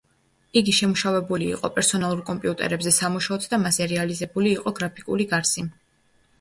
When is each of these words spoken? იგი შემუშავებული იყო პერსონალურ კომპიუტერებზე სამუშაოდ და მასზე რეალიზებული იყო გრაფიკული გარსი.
იგი 0.61 0.71
შემუშავებული 0.77 1.49
იყო 1.57 1.69
პერსონალურ 1.75 2.25
კომპიუტერებზე 2.31 2.95
სამუშაოდ 2.97 3.47
და 3.55 3.63
მასზე 3.69 3.89
რეალიზებული 3.95 4.59
იყო 4.59 4.77
გრაფიკული 4.83 5.33
გარსი. 5.37 5.71